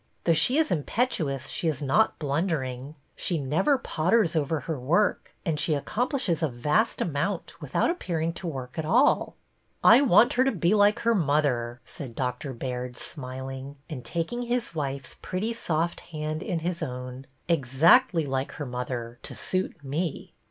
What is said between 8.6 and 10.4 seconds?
at all." I want